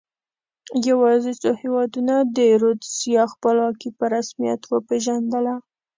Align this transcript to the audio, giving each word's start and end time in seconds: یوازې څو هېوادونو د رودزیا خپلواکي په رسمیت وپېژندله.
یوازې 0.89 1.31
څو 1.41 1.51
هېوادونو 1.61 2.15
د 2.37 2.39
رودزیا 2.61 3.23
خپلواکي 3.33 3.89
په 3.97 4.05
رسمیت 4.15 4.61
وپېژندله. 4.67 5.55